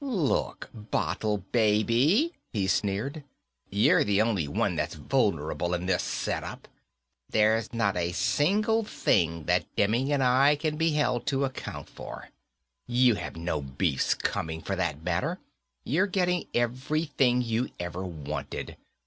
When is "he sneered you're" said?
2.51-4.03